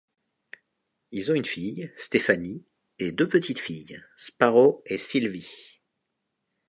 [1.11, 2.65] Ils ont une fille, Stéphanie,
[2.97, 5.79] et deux petites filles, Sparrow et Silvie.